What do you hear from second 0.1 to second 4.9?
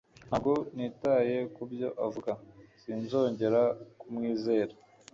Ntabwo nitaye kubyo avuga. Sinzongera kumwizera.